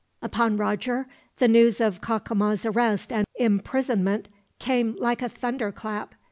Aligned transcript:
Upon 0.23 0.57
Roger, 0.57 1.07
the 1.37 1.47
news 1.47 1.79
of 1.79 2.01
Cacama's 2.01 2.65
arrest 2.65 3.13
and 3.13 3.23
imprisonment 3.35 4.29
came 4.57 4.95
like 4.97 5.21
a 5.21 5.29
thunderclap. 5.29 6.15